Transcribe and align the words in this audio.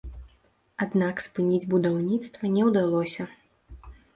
Аднак 0.85 1.21
спыніць 1.25 1.69
будаўніцтва 1.75 2.53
не 2.57 2.67
ўдалося. 2.71 3.29